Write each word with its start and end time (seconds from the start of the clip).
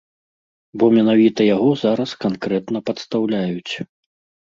Бо 0.83 0.87
менавіта 0.97 1.41
яго 1.55 1.67
зараз 1.81 2.11
канкрэтна 2.25 2.81
падстаўляюць. 2.87 3.73